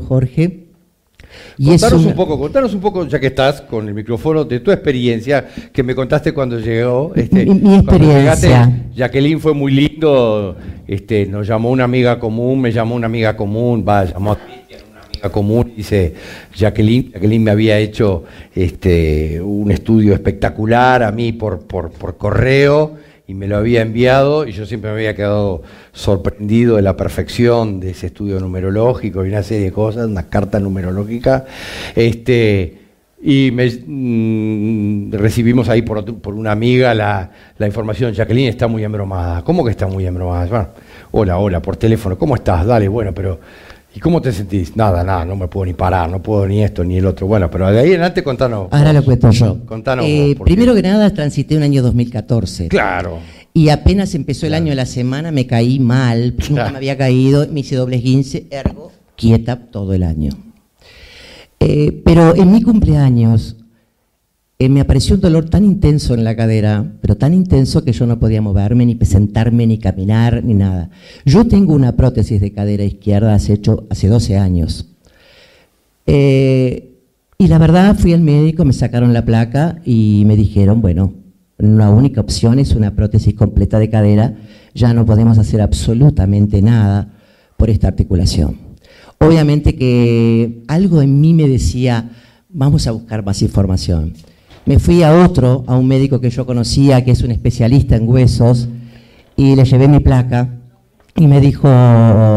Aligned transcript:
Jorge. 0.00 0.62
Y 1.58 1.68
contanos 1.68 2.04
un 2.04 2.14
poco, 2.14 2.38
contanos 2.38 2.74
un 2.74 2.80
poco, 2.80 3.06
ya 3.06 3.18
que 3.18 3.28
estás 3.28 3.60
con 3.62 3.88
el 3.88 3.94
micrófono, 3.94 4.44
de 4.44 4.60
tu 4.60 4.70
experiencia 4.70 5.46
que 5.72 5.82
me 5.82 5.94
contaste 5.94 6.32
cuando 6.32 6.58
llegó. 6.58 7.12
Este, 7.14 7.46
mi, 7.46 7.76
experiencia. 7.76 8.86
Jacqueline 8.94 9.40
fue 9.40 9.54
muy 9.54 9.72
lindo, 9.72 10.56
este, 10.86 11.26
nos 11.26 11.46
llamó 11.46 11.70
una 11.70 11.84
amiga 11.84 12.18
común, 12.18 12.60
me 12.60 12.72
llamó 12.72 12.94
una 12.94 13.06
amiga 13.06 13.36
común, 13.36 13.84
va, 13.86 14.04
llamó 14.04 14.32
a 14.32 14.34
una 14.34 15.00
amiga 15.06 15.30
común, 15.30 15.72
dice 15.76 16.14
Jacqueline, 16.54 17.12
Jacqueline 17.12 17.42
me 17.42 17.50
había 17.50 17.78
hecho 17.78 18.24
este, 18.54 19.40
un 19.40 19.70
estudio 19.70 20.14
espectacular 20.14 21.02
a 21.02 21.12
mí 21.12 21.32
por, 21.32 21.60
por, 21.60 21.90
por 21.90 22.16
correo 22.16 22.96
y 23.32 23.34
me 23.34 23.48
lo 23.48 23.56
había 23.56 23.80
enviado 23.80 24.46
y 24.46 24.52
yo 24.52 24.66
siempre 24.66 24.90
me 24.90 24.98
había 24.98 25.16
quedado 25.16 25.62
sorprendido 25.92 26.76
de 26.76 26.82
la 26.82 26.98
perfección 26.98 27.80
de 27.80 27.92
ese 27.92 28.08
estudio 28.08 28.38
numerológico 28.38 29.24
y 29.24 29.30
una 29.30 29.42
serie 29.42 29.64
de 29.64 29.72
cosas, 29.72 30.06
una 30.06 30.28
carta 30.28 30.60
numerológica. 30.60 31.46
Este, 31.96 32.78
y 33.22 33.50
mm, 33.50 35.12
recibimos 35.12 35.70
ahí 35.70 35.80
por, 35.80 36.04
por 36.20 36.34
una 36.34 36.52
amiga 36.52 36.92
la, 36.94 37.30
la, 37.56 37.66
información, 37.66 38.12
Jacqueline 38.12 38.50
está 38.50 38.68
muy 38.68 38.84
embromada. 38.84 39.42
¿Cómo 39.44 39.64
que 39.64 39.70
está 39.70 39.86
muy 39.86 40.04
embromada? 40.04 40.46
Bueno, 40.46 40.68
hola, 41.12 41.38
hola, 41.38 41.62
por 41.62 41.78
teléfono, 41.78 42.18
¿cómo 42.18 42.34
estás? 42.34 42.66
Dale, 42.66 42.86
bueno, 42.86 43.14
pero 43.14 43.40
¿Y 43.94 44.00
cómo 44.00 44.22
te 44.22 44.32
sentís? 44.32 44.74
Nada, 44.74 45.04
nada, 45.04 45.24
no 45.24 45.36
me 45.36 45.48
puedo 45.48 45.66
ni 45.66 45.74
parar, 45.74 46.08
no 46.10 46.22
puedo 46.22 46.46
ni 46.46 46.62
esto 46.62 46.82
ni 46.82 46.96
el 46.96 47.06
otro. 47.06 47.26
Bueno, 47.26 47.50
pero 47.50 47.70
de 47.70 47.78
ahí 47.78 47.88
en 47.88 47.94
adelante 47.94 48.22
contanos. 48.22 48.68
Ahora 48.70 48.92
lo 48.92 49.04
cuento 49.04 49.30
yo. 49.30 49.66
Contanos. 49.66 50.06
Eh, 50.08 50.34
primero 50.42 50.74
que 50.74 50.82
nada, 50.82 51.12
transité 51.12 51.56
un 51.56 51.62
año 51.62 51.82
2014. 51.82 52.68
Claro. 52.68 53.18
Y 53.52 53.68
apenas 53.68 54.14
empezó 54.14 54.46
el 54.46 54.54
año 54.54 54.70
de 54.70 54.76
la 54.76 54.86
semana, 54.86 55.30
me 55.30 55.46
caí 55.46 55.78
mal, 55.78 56.34
nunca 56.48 56.70
me 56.70 56.78
había 56.78 56.96
caído, 56.96 57.46
me 57.48 57.60
hice 57.60 57.76
doble 57.76 58.00
15, 58.00 58.46
ergo, 58.50 58.92
quieta 59.14 59.56
todo 59.56 59.92
el 59.92 60.04
año. 60.04 60.32
Eh, 61.60 62.02
pero 62.04 62.34
en 62.34 62.50
mi 62.50 62.62
cumpleaños 62.62 63.56
eh, 64.64 64.68
me 64.68 64.80
apareció 64.80 65.16
un 65.16 65.20
dolor 65.20 65.48
tan 65.48 65.64
intenso 65.64 66.14
en 66.14 66.22
la 66.22 66.36
cadera, 66.36 66.92
pero 67.00 67.16
tan 67.16 67.34
intenso 67.34 67.84
que 67.84 67.92
yo 67.92 68.06
no 68.06 68.20
podía 68.20 68.40
moverme, 68.40 68.86
ni 68.86 68.96
sentarme, 69.04 69.66
ni 69.66 69.78
caminar, 69.78 70.44
ni 70.44 70.54
nada. 70.54 70.90
Yo 71.24 71.46
tengo 71.46 71.74
una 71.74 71.96
prótesis 71.96 72.40
de 72.40 72.52
cadera 72.52 72.84
izquierda 72.84 73.34
hace, 73.34 73.54
hecho, 73.54 73.86
hace 73.90 74.08
12 74.08 74.36
años. 74.36 74.86
Eh, 76.06 76.92
y 77.38 77.48
la 77.48 77.58
verdad 77.58 77.96
fui 77.98 78.12
al 78.12 78.20
médico, 78.20 78.64
me 78.64 78.72
sacaron 78.72 79.12
la 79.12 79.24
placa 79.24 79.80
y 79.84 80.22
me 80.26 80.36
dijeron, 80.36 80.80
bueno, 80.80 81.12
la 81.58 81.90
única 81.90 82.20
opción 82.20 82.58
es 82.58 82.74
una 82.74 82.94
prótesis 82.94 83.34
completa 83.34 83.78
de 83.80 83.90
cadera, 83.90 84.36
ya 84.74 84.94
no 84.94 85.04
podemos 85.06 85.38
hacer 85.38 85.60
absolutamente 85.60 86.62
nada 86.62 87.14
por 87.56 87.68
esta 87.68 87.88
articulación. 87.88 88.58
Obviamente 89.18 89.76
que 89.76 90.62
algo 90.68 91.02
en 91.02 91.20
mí 91.20 91.34
me 91.34 91.48
decía, 91.48 92.10
vamos 92.48 92.86
a 92.86 92.92
buscar 92.92 93.24
más 93.24 93.42
información. 93.42 94.14
Me 94.64 94.78
fui 94.78 95.02
a 95.02 95.24
otro, 95.24 95.64
a 95.66 95.76
un 95.76 95.86
médico 95.86 96.20
que 96.20 96.30
yo 96.30 96.46
conocía, 96.46 97.04
que 97.04 97.10
es 97.10 97.22
un 97.22 97.32
especialista 97.32 97.96
en 97.96 98.08
huesos, 98.08 98.68
y 99.36 99.56
le 99.56 99.64
llevé 99.64 99.88
mi 99.88 100.00
placa 100.00 100.48
y 101.16 101.26
me 101.26 101.40
dijo, 101.40 101.68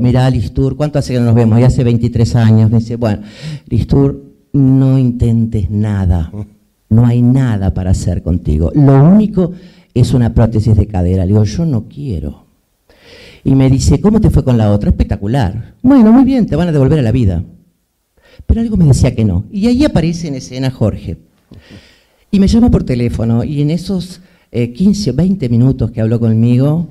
mira, 0.00 0.28
Listur, 0.30 0.76
¿cuánto 0.76 0.98
hace 0.98 1.12
que 1.12 1.20
no 1.20 1.26
nos 1.26 1.34
vemos? 1.34 1.60
Ya 1.60 1.66
hace 1.66 1.84
23 1.84 2.36
años. 2.36 2.70
Me 2.70 2.78
dice, 2.78 2.96
bueno, 2.96 3.22
Listur, 3.68 4.24
no 4.52 4.98
intentes 4.98 5.70
nada, 5.70 6.32
no 6.88 7.06
hay 7.06 7.22
nada 7.22 7.74
para 7.74 7.90
hacer 7.90 8.22
contigo. 8.22 8.72
Lo 8.74 9.04
único 9.04 9.52
es 9.94 10.14
una 10.14 10.34
prótesis 10.34 10.76
de 10.76 10.86
cadera. 10.86 11.24
Le 11.24 11.32
digo, 11.32 11.44
yo 11.44 11.64
no 11.64 11.84
quiero. 11.86 12.46
Y 13.44 13.54
me 13.54 13.70
dice, 13.70 14.00
¿cómo 14.00 14.20
te 14.20 14.30
fue 14.30 14.42
con 14.42 14.58
la 14.58 14.72
otra? 14.72 14.90
Espectacular. 14.90 15.74
Bueno, 15.82 16.12
muy 16.12 16.24
bien, 16.24 16.46
te 16.46 16.56
van 16.56 16.68
a 16.68 16.72
devolver 16.72 16.98
a 16.98 17.02
la 17.02 17.12
vida. 17.12 17.44
Pero 18.46 18.60
algo 18.60 18.76
me 18.76 18.86
decía 18.86 19.14
que 19.14 19.24
no. 19.24 19.44
Y 19.52 19.68
ahí 19.68 19.84
aparece 19.84 20.28
en 20.28 20.34
escena 20.34 20.70
Jorge. 20.70 21.18
Y 22.36 22.38
me 22.38 22.48
llama 22.48 22.70
por 22.70 22.84
teléfono 22.84 23.44
y 23.44 23.62
en 23.62 23.70
esos 23.70 24.20
15 24.52 25.10
o 25.10 25.14
20 25.14 25.48
minutos 25.48 25.90
que 25.90 26.02
habló 26.02 26.20
conmigo, 26.20 26.86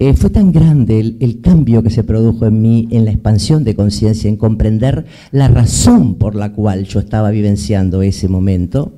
eh, 0.00 0.12
fue 0.14 0.28
tan 0.28 0.50
grande 0.50 0.98
el, 1.20 1.40
cambio 1.40 1.84
que 1.84 1.90
se 1.90 2.02
produjo 2.02 2.46
en 2.46 2.60
mí, 2.60 2.88
en 2.90 3.04
la 3.04 3.12
expansión 3.12 3.62
de 3.62 3.76
conciencia, 3.76 4.28
en 4.28 4.36
comprender 4.36 5.06
la 5.30 5.46
razón 5.46 6.16
por 6.16 6.34
la 6.34 6.52
cual 6.52 6.82
yo 6.82 6.98
estaba 6.98 7.30
vivenciando 7.30 8.02
ese 8.02 8.26
momento, 8.26 8.94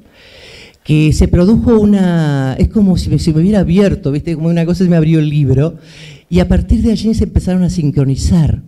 que 0.85 1.13
se 1.13 1.29
produjo 1.29 1.79
una, 1.79 2.57
es 2.59 2.69
como 2.69 2.97
si 2.97 3.11
me, 3.11 3.19
me 3.35 3.41
hubiera 3.43 3.61
abierto, 3.61 4.11
¿viste? 4.11 4.37
Como 4.37 4.49
una 4.49 4.65
cosa 4.65 4.85
se 4.85 4.91
me 4.91 4.97
abrió 4.97 5.19
el 5.19 5.29
libro, 5.29 5.75
y 6.31 6.41
a 6.41 6.49
partir 6.49 6.81
de 6.81 6.93
allí 6.93 7.13
se 7.13 7.25
empezaron 7.25 7.63
a 7.63 7.69
sincronizar 7.69 8.63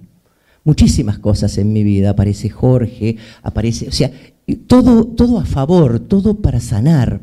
muchísimas 0.65 1.19
cosas 1.19 1.57
en 1.59 1.73
mi 1.73 1.83
vida. 1.83 2.11
Aparece 2.11 2.49
Jorge, 2.49 3.17
aparece, 3.43 3.89
o 3.89 3.93
sea, 3.93 4.11
todo, 4.67 5.07
todo 5.07 5.39
a 5.39 5.45
favor, 5.45 6.01
todo 6.01 6.41
para 6.41 6.61
sanar. 6.61 7.21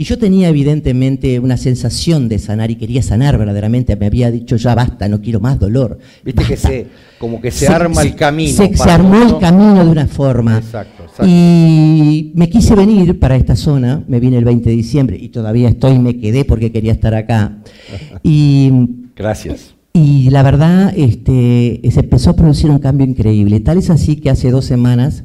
Y 0.00 0.04
yo 0.04 0.16
tenía 0.16 0.48
evidentemente 0.48 1.40
una 1.40 1.56
sensación 1.56 2.28
de 2.28 2.38
sanar 2.38 2.70
y 2.70 2.76
quería 2.76 3.02
sanar 3.02 3.36
verdaderamente. 3.36 3.96
Me 3.96 4.06
había 4.06 4.30
dicho 4.30 4.54
ya 4.54 4.72
basta, 4.76 5.08
no 5.08 5.20
quiero 5.20 5.40
más 5.40 5.58
dolor. 5.58 5.98
Viste 6.24 6.44
que 6.44 6.56
se, 6.56 6.86
como 7.18 7.40
que 7.40 7.50
se, 7.50 7.66
arma 7.66 8.02
el 8.02 8.14
camino. 8.14 8.52
Se, 8.56 8.70
armó 8.88 9.20
el 9.20 9.38
camino 9.38 9.84
de 9.84 9.90
una 9.90 10.06
forma. 10.06 10.58
Exacto, 10.58 11.02
exacto. 11.02 11.26
Y 11.26 12.30
me 12.36 12.48
quise 12.48 12.76
venir 12.76 13.18
para 13.18 13.34
esta 13.34 13.56
zona, 13.56 14.04
me 14.06 14.20
vine 14.20 14.38
el 14.38 14.44
20 14.44 14.70
de 14.70 14.76
diciembre 14.76 15.18
y 15.20 15.30
todavía 15.30 15.68
estoy, 15.68 15.98
me 15.98 16.16
quedé 16.16 16.44
porque 16.44 16.70
quería 16.70 16.92
estar 16.92 17.16
acá. 17.16 17.58
Y, 18.22 18.70
Gracias. 19.16 19.74
Y 19.98 20.30
la 20.30 20.44
verdad, 20.44 20.92
este, 20.96 21.80
se 21.90 22.00
empezó 22.00 22.30
a 22.30 22.36
producir 22.36 22.70
un 22.70 22.78
cambio 22.78 23.04
increíble. 23.04 23.58
Tal 23.58 23.78
es 23.78 23.90
así 23.90 24.14
que 24.14 24.30
hace 24.30 24.52
dos 24.52 24.64
semanas 24.64 25.24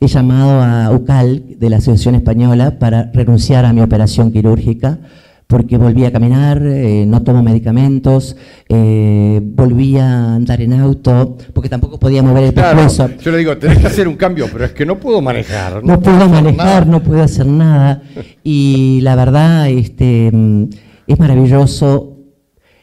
he 0.00 0.06
llamado 0.06 0.62
a 0.62 0.90
UCAL 0.92 1.58
de 1.58 1.68
la 1.68 1.76
Asociación 1.76 2.14
Española 2.14 2.78
para 2.78 3.10
renunciar 3.12 3.66
a 3.66 3.74
mi 3.74 3.82
operación 3.82 4.32
quirúrgica 4.32 4.98
porque 5.46 5.76
volví 5.76 6.06
a 6.06 6.12
caminar, 6.12 6.62
eh, 6.62 7.04
no 7.06 7.22
tomo 7.22 7.42
medicamentos, 7.42 8.34
eh, 8.68 9.40
volví 9.42 9.98
a 9.98 10.36
andar 10.36 10.62
en 10.62 10.72
auto, 10.74 11.36
porque 11.52 11.68
tampoco 11.68 11.98
podía 11.98 12.22
mover 12.22 12.44
el 12.44 12.54
claro, 12.54 12.86
Yo 13.22 13.30
le 13.30 13.38
digo, 13.38 13.58
tenés 13.58 13.78
que 13.78 13.86
hacer 13.88 14.08
un 14.08 14.16
cambio, 14.16 14.46
pero 14.50 14.64
es 14.64 14.72
que 14.72 14.86
no 14.86 14.98
puedo 14.98 15.20
manejar. 15.20 15.84
No, 15.84 16.00
puedo 16.00 16.28
manejar, 16.28 16.86
no 16.86 17.02
puedo 17.02 17.22
hacer 17.22 17.46
nada. 17.46 18.02
Y 18.42 19.00
la 19.02 19.16
verdad, 19.16 19.68
este, 19.68 20.30
mm, 20.32 20.64
es 21.06 21.18
maravilloso 21.18 22.17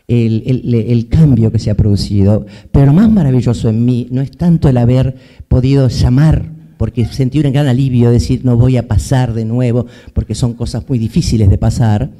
el, 0.08 1.08
cambio 1.10 1.52
que 1.52 1.60
se 1.60 1.72
ha 1.72 1.76
producido, 1.76 2.46
pero 2.72 2.88
lo 2.88 2.94
más 2.94 3.10
maravilloso 3.10 3.70
en 3.70 3.86
mí 3.86 4.08
no 4.12 4.22
es 4.22 4.32
tanto 4.32 4.70
el 4.70 4.78
haber 4.78 5.16
podido 5.48 5.88
llamar, 5.88 6.52
porque 6.78 7.06
sentí 7.06 7.40
un 7.40 7.52
gran 7.52 7.68
alivio 7.68 8.12
decir 8.12 8.42
no 8.44 8.58
voy 8.58 8.78
a 8.78 8.88
pasar 8.88 9.34
de 9.34 9.46
nuevo, 9.46 9.88
porque 10.14 10.36
son 10.36 10.54
cosas 10.54 10.88
muy 10.88 11.00
difíciles 11.00 11.50
de 11.50 11.58
pasar, 11.58 12.12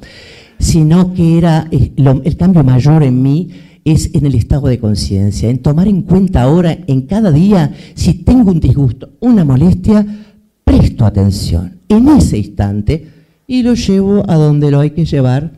sino 0.58 1.12
que 1.14 1.38
era 1.38 1.68
eh, 1.70 1.92
el 1.96 2.36
cambio 2.36 2.64
mayor 2.64 3.02
en 3.02 3.22
mí 3.22 3.48
es 3.84 4.10
en 4.14 4.26
el 4.26 4.34
estado 4.34 4.66
de 4.66 4.80
conciencia, 4.80 5.48
en 5.48 5.58
tomar 5.58 5.86
en 5.86 6.02
cuenta 6.02 6.42
ahora, 6.42 6.76
en 6.88 7.02
cada 7.02 7.30
día, 7.30 7.72
si 7.94 8.14
tengo 8.14 8.50
un 8.50 8.58
disgusto, 8.58 9.10
una 9.20 9.44
molestia, 9.44 10.04
presto 10.64 11.06
atención 11.06 11.78
en 11.88 12.08
ese 12.08 12.38
instante 12.38 13.06
y 13.46 13.62
lo 13.62 13.74
llevo 13.74 14.28
a 14.28 14.34
donde 14.34 14.72
lo 14.72 14.80
hay 14.80 14.90
que 14.90 15.04
llevar 15.04 15.52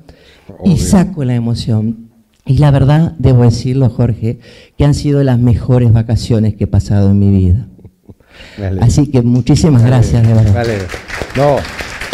y 0.65 0.77
saco 0.77 1.25
la 1.25 1.35
emoción. 1.35 2.08
Y 2.49 2.57
la 2.57 2.71
verdad, 2.71 3.13
debo 3.19 3.43
decirlo, 3.43 3.91
Jorge, 3.91 4.39
que 4.79 4.85
han 4.85 4.95
sido 4.95 5.23
las 5.23 5.39
mejores 5.39 5.93
vacaciones 5.93 6.55
que 6.55 6.65
he 6.65 6.67
pasado 6.67 7.11
en 7.11 7.19
mi 7.19 7.31
vida. 7.31 7.69
Así 8.81 9.11
que 9.11 9.21
muchísimas 9.21 9.85
gracias, 9.85 10.27
de 10.27 10.33
verdad. 10.33 10.65
No, 11.37 11.57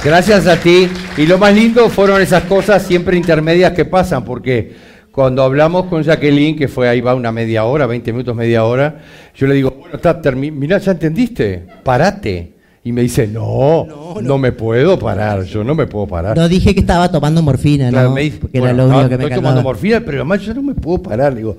gracias 0.05 0.49
a 0.49 0.57
ti. 0.57 0.89
Y 1.17 1.27
lo 1.27 1.39
más 1.39 1.55
lindo 1.55 1.89
fueron 1.89 2.21
esas 2.21 2.43
cosas 2.45 2.83
siempre 2.83 3.17
intermedias 3.17 3.75
que 3.75 3.85
pasan, 3.85 4.25
porque 4.25 4.75
cuando 5.13 5.45
hablamos 5.45 5.87
con 5.87 6.03
Jacqueline, 6.03 6.57
que 6.57 6.67
fue 6.67 6.89
ahí 6.89 7.01
va 7.01 7.15
una 7.15 7.31
media 7.31 7.65
hora, 7.65 7.87
20 7.87 8.13
minutos, 8.13 8.35
media 8.35 8.65
hora, 8.65 9.03
yo 9.37 9.47
le 9.47 9.55
digo, 9.55 9.71
bueno, 9.79 9.95
está, 9.95 10.21
mira, 10.33 10.79
¿ya 10.79 10.91
entendiste? 10.91 11.65
Parate. 11.85 12.54
Y 12.87 12.93
me 12.93 13.01
dice, 13.01 13.27
no, 13.27 13.87
no, 14.21 14.37
me 14.37 14.53
puedo 14.53 14.99
parar, 14.99 15.43
yo 15.45 15.65
no 15.65 15.75
me 15.75 15.87
puedo 15.87 16.07
parar. 16.07 16.37
No 16.37 16.47
dije 16.51 16.75
que 16.75 16.81
estaba 16.81 17.11
tomando 17.11 17.41
morfina, 17.41 17.91
¿no? 17.91 18.13
Me 18.13 18.21
dice, 18.21 18.39
Porque 18.39 18.59
era 18.59 18.75
lo 18.75 18.85
único 18.85 19.09
que 19.09 19.17
me 19.17 19.25
Estoy 19.25 19.37
tomando 19.37 19.63
morfina, 19.63 20.01
pero 20.01 20.19
además 20.19 20.43
yo 20.43 20.53
no 20.53 20.63
me 20.63 20.75
puedo 20.75 21.03
parar. 21.03 21.33
Le 21.33 21.39
digo, 21.39 21.57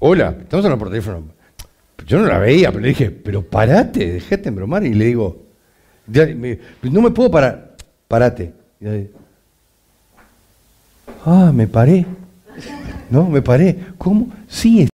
hola, 0.00 0.36
estamos 0.38 0.66
hablando 0.66 0.78
por 0.78 0.90
teléfono. 0.90 1.22
Yo 2.06 2.18
no 2.18 2.26
la 2.26 2.38
veía, 2.38 2.68
pero 2.70 2.82
le 2.82 2.88
dije, 2.88 3.10
pero 3.10 3.42
parate, 3.42 4.12
dejate 4.12 4.50
bromar. 4.50 4.84
Y 4.84 4.92
le 4.92 5.06
digo, 5.06 5.46
no 6.82 7.00
me 7.00 7.10
puedo 7.10 7.30
parar, 7.30 7.76
parate. 8.06 8.52
ah, 11.24 11.52
me 11.54 11.66
paré. 11.66 12.04
No, 13.10 13.28
me 13.28 13.42
paré. 13.42 13.76
¿Cómo? 13.98 14.28
Sí, 14.46 14.88